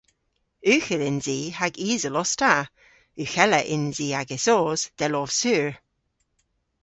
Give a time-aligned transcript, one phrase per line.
[0.73, 2.55] Ughel yns i hag isel os ta.
[3.23, 5.69] Ughella yns i agesos, dell ov sur.